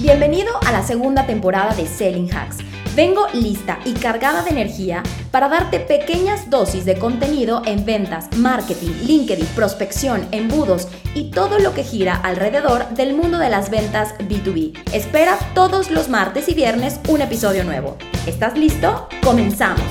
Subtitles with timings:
[0.00, 2.56] Bienvenido a la segunda temporada de Selling Hacks.
[2.96, 8.92] Vengo lista y cargada de energía para darte pequeñas dosis de contenido en ventas, marketing,
[9.04, 14.72] LinkedIn, prospección, embudos y todo lo que gira alrededor del mundo de las ventas B2B.
[14.94, 17.98] Espera todos los martes y viernes un episodio nuevo.
[18.26, 19.06] ¿Estás listo?
[19.22, 19.84] Comenzamos.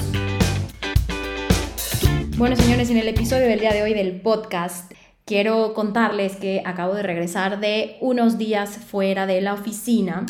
[2.35, 4.91] Bueno, señores, en el episodio del día de hoy del podcast
[5.29, 10.25] quiero contarles que acabo de regresar de unos días fuera de la oficina,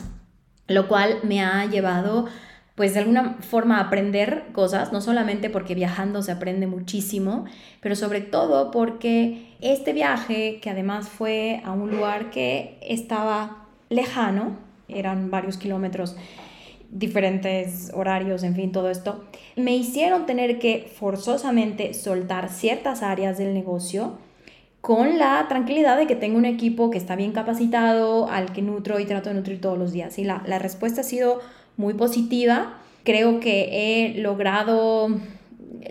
[0.68, 2.28] lo cual me ha llevado
[2.76, 7.46] pues de alguna forma aprender cosas, no solamente porque viajando se aprende muchísimo,
[7.80, 14.58] pero sobre todo porque este viaje, que además fue a un lugar que estaba lejano,
[14.90, 16.18] eran varios kilómetros,
[16.92, 19.24] diferentes horarios, en fin, todo esto,
[19.56, 24.18] me hicieron tener que forzosamente soltar ciertas áreas del negocio
[24.90, 29.00] con la tranquilidad de que tengo un equipo que está bien capacitado, al que nutro
[29.00, 30.18] y trato de nutrir todos los días.
[30.18, 31.42] Y la, la respuesta ha sido
[31.78, 32.74] muy positiva.
[33.04, 35.10] Creo que he logrado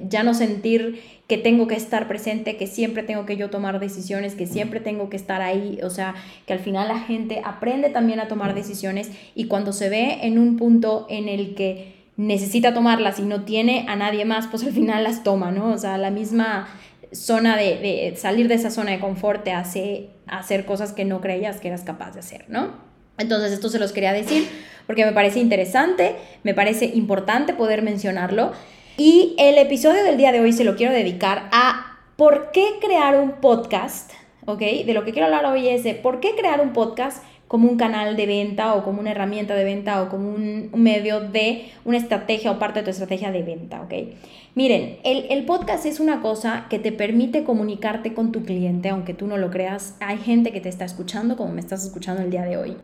[0.02, 4.34] ya no sentir que tengo que estar presente, que siempre tengo que yo tomar decisiones,
[4.34, 6.16] que siempre tengo que estar ahí, o sea,
[6.48, 10.40] que al final la gente aprende también a tomar decisiones y cuando se ve en
[10.40, 14.72] un punto en el que necesita tomarlas y no tiene a nadie más, pues al
[14.72, 15.70] final las toma, ¿no?
[15.70, 16.66] O sea, la misma
[17.12, 21.60] zona de, salir de esa zona de confort te hace hacer cosas que no creías
[21.60, 22.86] que eras capaz de hacer, ¿no?
[23.18, 24.48] Entonces esto se los quería decir
[24.86, 28.52] porque me parece interesante, me parece importante poder mencionarlo.
[28.96, 33.20] Y el episodio del día de hoy se lo quiero dedicar a por qué crear
[33.20, 34.12] un podcast,
[34.46, 34.60] ¿ok?
[34.60, 37.78] De lo que quiero hablar hoy es de por qué crear un podcast como un
[37.78, 41.96] canal de venta o como una herramienta de venta o como un, medio de una
[41.96, 43.92] estrategia o parte de tu estrategia de venta, ¿ok?
[44.54, 49.14] Miren, el, el, podcast es una cosa que te permite comunicarte con tu cliente, aunque
[49.14, 52.30] tú no lo creas, hay gente que te está escuchando como me estás escuchando el
[52.30, 52.76] día de hoy.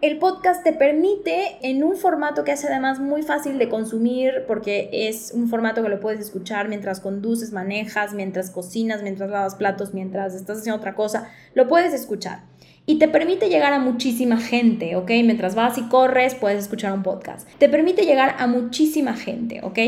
[0.00, 4.88] El podcast te permite en un formato que hace además muy fácil de consumir porque
[4.92, 9.92] es un formato que lo puedes escuchar mientras conduces, manejas, mientras cocinas, mientras lavas platos,
[9.92, 12.49] mientras estás haciendo otra cosa, lo puedes escuchar
[12.90, 15.10] y te permite llegar a muchísima gente, ¿ok?
[15.22, 17.48] Mientras vas y corres, puedes escuchar un podcast.
[17.58, 19.78] Te permite llegar a muchísima gente, ¿ok?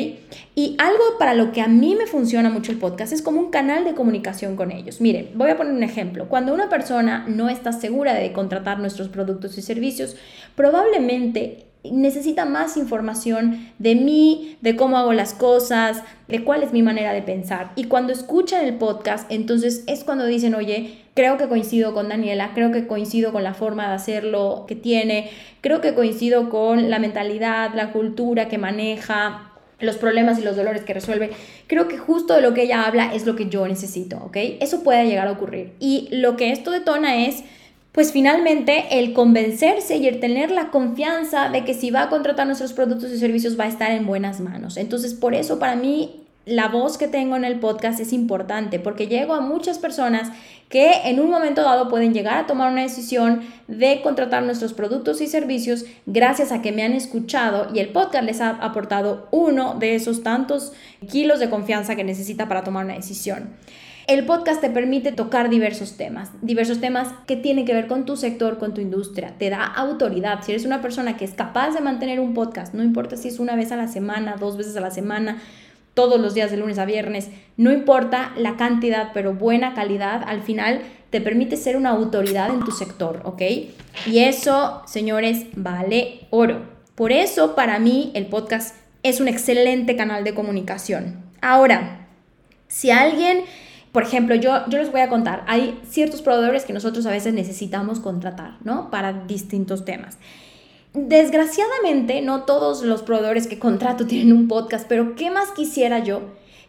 [0.54, 3.50] Y algo para lo que a mí me funciona mucho el podcast es como un
[3.50, 5.00] canal de comunicación con ellos.
[5.00, 6.28] Miren, voy a poner un ejemplo.
[6.28, 10.14] Cuando una persona no está segura de contratar nuestros productos y servicios,
[10.54, 16.82] probablemente necesita más información de mí, de cómo hago las cosas, de cuál es mi
[16.82, 17.72] manera de pensar.
[17.74, 22.52] Y cuando escuchan el podcast, entonces es cuando dicen, oye, creo que coincido con Daniela,
[22.54, 26.98] creo que coincido con la forma de hacerlo que tiene, creo que coincido con la
[26.98, 31.30] mentalidad, la cultura que maneja, los problemas y los dolores que resuelve.
[31.66, 34.36] Creo que justo de lo que ella habla es lo que yo necesito, ¿ok?
[34.60, 35.72] Eso puede llegar a ocurrir.
[35.80, 37.42] Y lo que esto detona es
[37.92, 42.46] pues finalmente el convencerse y el tener la confianza de que si va a contratar
[42.46, 44.78] nuestros productos y servicios va a estar en buenas manos.
[44.78, 49.06] Entonces, por eso para mí la voz que tengo en el podcast es importante porque
[49.06, 50.30] llego a muchas personas
[50.68, 55.20] que en un momento dado pueden llegar a tomar una decisión de contratar nuestros productos
[55.20, 59.76] y servicios gracias a que me han escuchado y el podcast les ha aportado uno
[59.78, 60.72] de esos tantos
[61.08, 63.50] kilos de confianza que necesita para tomar una decisión.
[64.08, 68.16] El podcast te permite tocar diversos temas, diversos temas que tienen que ver con tu
[68.16, 69.34] sector, con tu industria.
[69.38, 70.42] Te da autoridad.
[70.42, 73.38] Si eres una persona que es capaz de mantener un podcast, no importa si es
[73.38, 75.40] una vez a la semana, dos veces a la semana,
[75.94, 80.42] todos los días de lunes a viernes, no importa la cantidad, pero buena calidad, al
[80.42, 80.80] final
[81.10, 83.42] te permite ser una autoridad en tu sector, ¿ok?
[84.06, 86.62] Y eso, señores, vale oro.
[86.96, 91.22] Por eso, para mí, el podcast es un excelente canal de comunicación.
[91.40, 92.08] Ahora,
[92.68, 93.42] si alguien
[93.92, 97.34] por ejemplo, yo, yo les voy a contar, hay ciertos proveedores que nosotros a veces
[97.34, 98.90] necesitamos contratar, ¿no?
[98.90, 100.18] Para distintos temas.
[100.94, 106.22] Desgraciadamente, no todos los proveedores que contrato tienen un podcast, pero ¿qué más quisiera yo?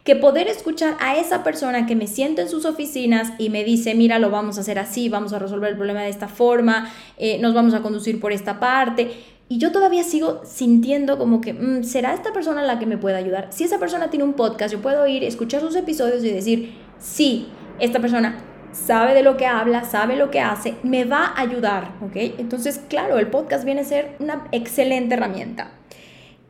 [0.04, 3.96] Que poder escuchar a esa persona que me siento en sus oficinas y me dice,
[3.96, 7.40] mira, lo vamos a hacer así, vamos a resolver el problema de esta forma, eh,
[7.40, 9.12] nos vamos a conducir por esta parte.
[9.48, 13.16] Y yo todavía sigo sintiendo como que, mm, ¿será esta persona la que me puede
[13.16, 13.48] ayudar?
[13.52, 17.50] Si esa persona tiene un podcast, yo puedo ir, escuchar sus episodios y decir, sí,
[17.80, 18.38] esta persona
[18.72, 22.16] sabe de lo que habla, sabe lo que hace, me va a ayudar, ¿ok?
[22.38, 25.72] Entonces, claro, el podcast viene a ser una excelente herramienta.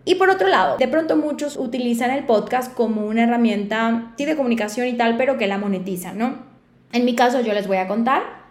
[0.06, 4.36] Y por otro lado, de pronto muchos utilizan el podcast como una herramienta, sí, de
[4.36, 6.36] comunicación y tal, pero que la monetizan, ¿no?
[6.92, 8.44] En mi caso, yo les voy a contar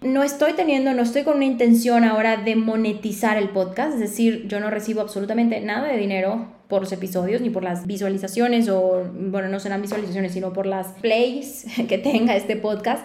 [0.00, 4.46] no estoy teniendo, no estoy con una intención ahora de monetizar el podcast, es decir,
[4.46, 9.04] yo no recibo absolutamente nada de dinero por los episodios ni por las visualizaciones o,
[9.12, 13.04] bueno, no serán visualizaciones, sino por las plays que tenga este podcast.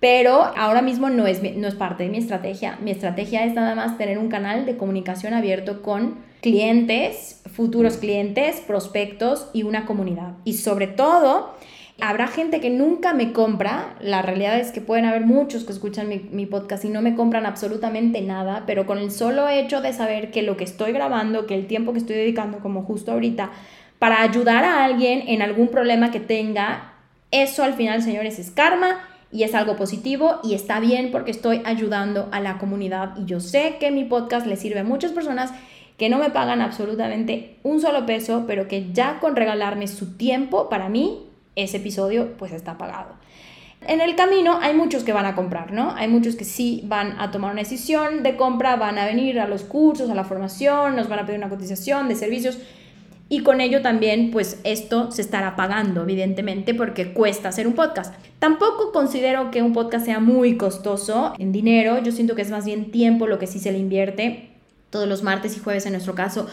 [0.00, 2.78] pero ahora mismo no es, no es parte de mi estrategia.
[2.82, 8.60] Mi estrategia es nada más tener un canal de comunicación abierto con clientes, futuros clientes,
[8.66, 10.32] prospectos y una comunidad.
[10.44, 11.54] Y sobre todo,
[12.00, 13.94] habrá gente que nunca me compra.
[14.00, 17.46] La realidad es que pueden haber muchos que escuchan mi, podcast y no me compran
[17.46, 21.54] absolutamente nada, pero con el solo hecho de saber que lo que estoy grabando, que
[21.54, 23.50] el tiempo que estoy dedicando, como justo ahorita,
[23.98, 26.94] para ayudar a alguien en algún problema que tenga,
[27.30, 29.00] eso al final, señores, es karma
[29.30, 33.40] y es algo positivo y está bien porque estoy ayudando a la comunidad y yo
[33.40, 35.52] sé que mi podcast le sirve a muchas personas
[35.96, 40.68] que no me pagan absolutamente un solo peso, pero que ya con regalarme su tiempo,
[40.68, 43.14] para mí, ese episodio pues está pagado.
[43.86, 45.92] En el camino hay muchos que van a comprar, ¿no?
[45.96, 49.48] Hay muchos que sí van a tomar una decisión de compra, van a venir a
[49.48, 52.58] los cursos, a la formación, nos van a pedir una cotización de servicios
[53.28, 58.14] y con ello también pues esto se estará pagando evidentemente porque cuesta hacer un podcast.
[58.38, 62.66] Tampoco considero que un podcast sea muy costoso en dinero, yo siento que es más
[62.66, 64.50] bien tiempo lo que sí se le invierte.
[64.90, 66.46] Todos los martes y jueves en nuestro caso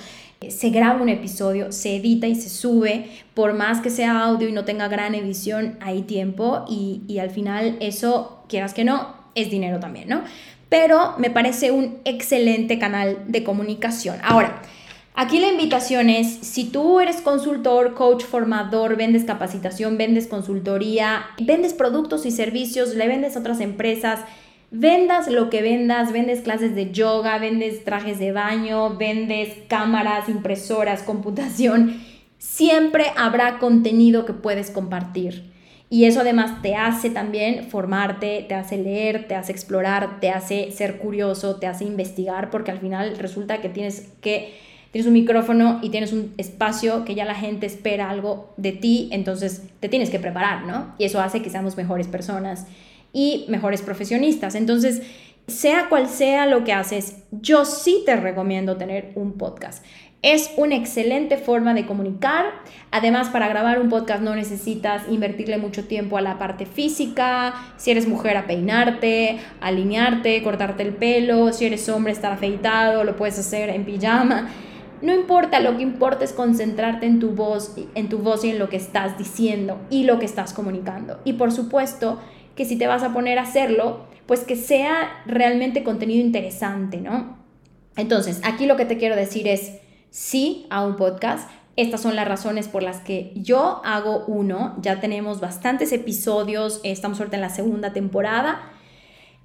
[0.47, 4.51] se graba un episodio, se edita y se sube, por más que sea audio y
[4.51, 9.51] no tenga gran edición, hay tiempo y, y al final eso, quieras que no, es
[9.51, 10.23] dinero también, ¿no?
[10.69, 14.17] Pero me parece un excelente canal de comunicación.
[14.23, 14.61] Ahora,
[15.15, 21.73] Aquí la invitación es, si tú eres consultor, coach, formador, vendes capacitación, vendes consultoría, vendes
[21.73, 24.21] productos y servicios, le vendes a otras empresas,
[24.71, 31.03] vendas lo que vendas, vendes clases de yoga, vendes trajes de baño, vendes cámaras, impresoras,
[31.03, 32.01] computación,
[32.37, 35.49] siempre habrá contenido que puedes compartir.
[35.91, 40.71] Y eso además te hace también formarte, te hace leer, te hace explorar, te hace
[40.71, 44.53] ser curioso, te hace investigar, porque al final resulta que tienes que
[44.91, 49.09] tienes un micrófono y tienes un espacio que ya la gente espera algo de ti,
[49.11, 50.95] entonces te tienes que preparar, ¿no?
[50.97, 52.65] Y eso hace que seamos mejores personas
[53.13, 54.55] y mejores profesionistas.
[54.55, 55.01] Entonces,
[55.47, 59.83] sea cual sea lo que haces, yo sí te recomiendo tener un podcast.
[60.21, 62.45] Es una excelente forma de comunicar.
[62.91, 67.53] Además, para grabar un podcast no necesitas invertirle mucho tiempo a la parte física.
[67.77, 71.53] Si eres mujer, a peinarte, alinearte, cortarte el pelo.
[71.53, 74.49] Si eres hombre, estar afeitado, lo puedes hacer en pijama.
[75.01, 78.59] No importa, lo que importa es concentrarte en tu voz, en tu voz y en
[78.59, 81.21] lo que estás diciendo y lo que estás comunicando.
[81.23, 82.19] Y por supuesto
[82.59, 87.37] que si te vas a poner a hacerlo, pues que sea realmente contenido interesante, ¿no?
[87.95, 89.77] Entonces, aquí lo que te quiero decir es
[90.09, 91.49] sí a un podcast.
[91.77, 94.75] Estas son las razones por las que yo hago uno.
[94.81, 98.73] Ya tenemos bastantes episodios, estamos ahorita en la segunda temporada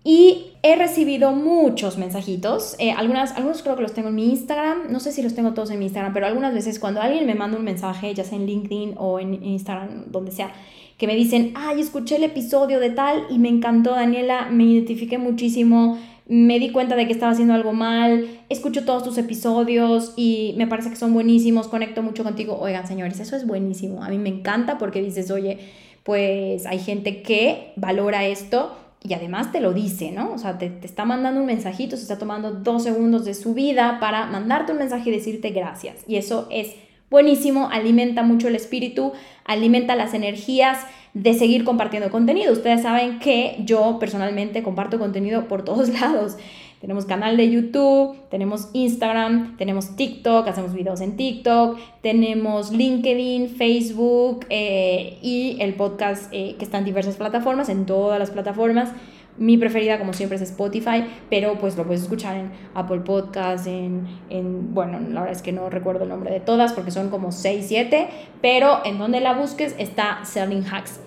[0.03, 2.75] y he recibido muchos mensajitos.
[2.81, 4.91] Eh, algunas, algunos creo que los tengo en mi Instagram.
[4.91, 7.37] No sé si los tengo todos en mi Instagram, pero algunas veces cuando alguien me
[7.37, 10.53] manda un mensaje, ya sea en LinkedIn o en Instagram, donde sea,
[10.99, 15.19] que me dicen, ay, escuché el episodio de tal y me encantó, Daniela, me identifiqué
[15.19, 20.55] muchísimo, me di cuenta de que estaba haciendo algo mal, escucho todos tus episodios y
[20.57, 22.59] me parece que son buenísimos, conecto mucho contigo.
[22.59, 24.03] Oigan, señores, eso es buenísimo.
[24.03, 25.59] A mí me encanta porque dices, oye,
[26.03, 30.33] pues hay gente que valora esto y además te lo dice, ¿no?
[30.33, 33.53] O sea, te, te, está mandando un mensajito, se está tomando dos segundos de su
[33.53, 36.05] vida para mandarte un mensaje y decirte gracias.
[36.07, 36.75] Y eso es
[37.11, 39.13] buenísimo, alimenta mucho el espíritu,
[39.45, 40.79] alimenta las energías
[41.15, 42.53] de seguir compartiendo contenido.
[42.53, 46.37] Ustedes saben que yo personalmente comparto contenido por todos lados.
[46.81, 54.45] Tenemos canal de YouTube, tenemos Instagram, tenemos TikTok, hacemos videos en TikTok, tenemos LinkedIn, Facebook
[54.51, 58.91] eh, y el podcast eh, que está en diversas plataformas, en todas las plataformas.
[59.37, 64.07] Mi preferida, como siempre, es Spotify, pero pues lo puedes escuchar en Apple Podcasts, en,
[64.31, 67.33] en, bueno, la verdad es que no recuerdo el nombre de todas porque son como
[67.33, 68.09] 6, 7,
[68.41, 71.01] pero en donde la busques está Selling Hacks.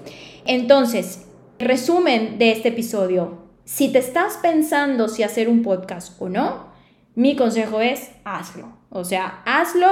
[0.46, 1.28] Entonces,
[1.60, 3.46] resumen de este episodio.
[3.64, 6.68] Si te estás pensando si hacer un podcast o no,
[7.16, 8.78] mi consejo es hazlo.
[8.90, 9.88] O sea, hazlo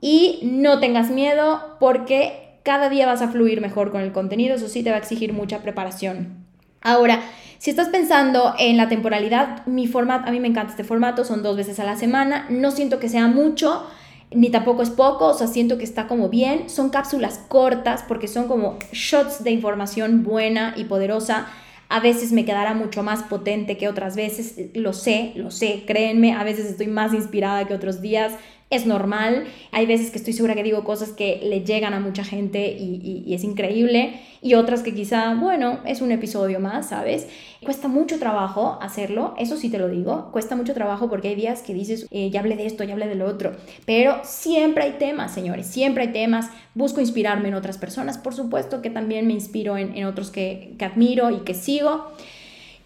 [0.00, 4.54] y no tengas miedo porque cada día vas a fluir mejor con el contenido.
[4.54, 6.41] Eso sí te va a exigir mucha preparación.
[6.82, 7.22] Ahora,
[7.58, 11.42] si estás pensando en la temporalidad, mi formato, a mí me encanta este formato, son
[11.42, 12.46] dos veces a la semana.
[12.50, 13.86] No siento que sea mucho,
[14.30, 16.68] ni tampoco es poco, o sea, siento que está como bien.
[16.68, 21.46] Son cápsulas cortas porque son como shots de información buena y poderosa
[21.92, 26.32] a veces me quedará mucho más potente que otras veces, lo sé, lo sé, créenme,
[26.32, 28.32] a veces estoy más inspirada que otros días,
[28.72, 29.44] es normal.
[29.70, 33.32] Hay veces que estoy segura que digo cosas que le llegan a mucha gente y,
[33.32, 34.20] es increíble.
[34.40, 37.28] Y otras que quizá, bueno, es un episodio más, ¿sabes?
[37.62, 40.30] Cuesta mucho trabajo hacerlo, eso sí te lo digo.
[40.32, 43.06] Cuesta mucho trabajo porque hay días que dices, eh, ya hablé de esto, ya hablé
[43.06, 43.52] de lo otro.
[43.84, 46.48] Pero siempre hay temas, señores, siempre hay temas.
[46.74, 48.16] Busco inspirarme en otras personas.
[48.16, 52.10] Por supuesto que también me inspiro en, otros que, que admiro y que sigo.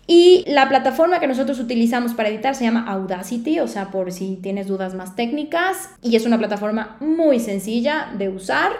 [0.06, 4.36] Y la plataforma que nosotros utilizamos para editar se llama Audacity, o sea, por si
[4.36, 5.90] tienes dudas más técnicas.
[6.02, 8.72] Y es una plataforma muy sencilla de usar.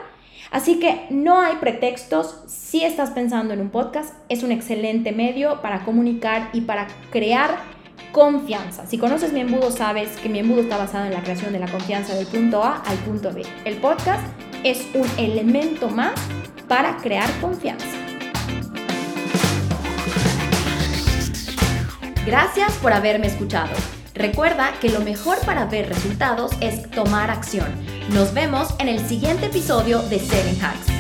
[0.53, 2.43] Así que no hay pretextos.
[2.47, 7.57] Si estás pensando en un podcast, es un excelente medio para comunicar y para crear
[8.13, 8.87] confianza.
[8.87, 11.69] Si conoces mi embudo, sabes que mi embudo está basado en la creación de la
[11.69, 13.43] confianza del punto A al punto B.
[13.65, 14.25] El podcast
[14.63, 16.15] es un elemento más
[16.69, 18.06] para crear confianza.
[22.27, 23.73] Gracias por haberme escuchado.
[24.13, 27.73] Recuerda que lo mejor para ver resultados es tomar acción.
[28.11, 30.96] Nos vemos en el siguiente episodio de Seven Hacks.